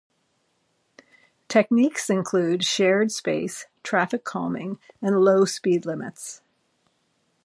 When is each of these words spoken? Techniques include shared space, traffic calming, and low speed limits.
Techniques 1.47 2.09
include 2.09 2.63
shared 2.63 3.11
space, 3.11 3.67
traffic 3.83 4.23
calming, 4.23 4.79
and 4.99 5.19
low 5.23 5.45
speed 5.45 5.85
limits. 5.85 6.41